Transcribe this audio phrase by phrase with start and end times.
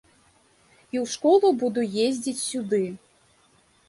[0.95, 2.81] І ў школу буду ездзіць сюды.